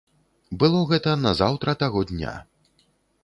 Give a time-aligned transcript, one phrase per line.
[0.61, 2.33] Было гэта назаўтра таго дня.